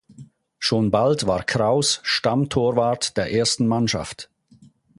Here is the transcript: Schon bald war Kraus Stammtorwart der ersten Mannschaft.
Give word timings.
Schon 0.57 0.89
bald 0.89 1.27
war 1.27 1.43
Kraus 1.43 1.99
Stammtorwart 2.01 3.17
der 3.17 3.31
ersten 3.33 3.67
Mannschaft. 3.67 4.31